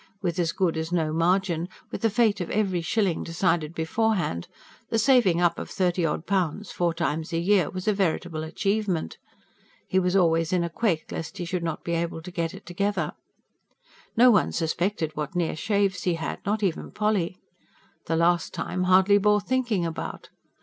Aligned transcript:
With 0.19 0.39
as 0.39 0.51
good 0.51 0.77
as 0.77 0.91
no 0.91 1.13
margin, 1.13 1.69
with 1.91 2.01
the 2.01 2.09
fate 2.09 2.41
of 2.41 2.49
every 2.49 2.81
shilling 2.81 3.23
decided 3.23 3.75
beforehand, 3.75 4.47
the 4.89 4.97
saving 4.97 5.39
up 5.39 5.59
of 5.59 5.69
thirty 5.69 6.03
odd 6.03 6.25
pounds 6.25 6.71
four 6.71 6.91
times 6.91 7.31
a 7.31 7.37
year 7.37 7.69
was 7.69 7.87
a 7.87 7.93
veritable 7.93 8.43
achievement. 8.43 9.19
He 9.87 9.99
was 9.99 10.15
always 10.15 10.51
in 10.51 10.63
a 10.63 10.71
quake 10.71 11.11
lest 11.11 11.37
he 11.37 11.45
should 11.45 11.61
not 11.61 11.83
be 11.83 11.91
able 11.93 12.23
to 12.23 12.31
get 12.31 12.55
it 12.55 12.65
together. 12.65 13.11
No 14.17 14.31
one 14.31 14.51
suspected 14.53 15.11
what 15.15 15.35
near 15.35 15.55
shaves 15.55 16.01
he 16.01 16.15
had 16.15 16.39
not 16.47 16.63
even 16.63 16.89
Polly. 16.89 17.37
The 18.07 18.15
last 18.15 18.55
time 18.55 18.85
hardly 18.85 19.19
bore 19.19 19.39
thinking 19.39 19.85
about. 19.85 20.29